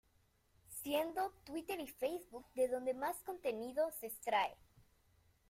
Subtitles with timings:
[0.81, 4.55] Siendo Twitter y Facebook de donde más contenido se extrae.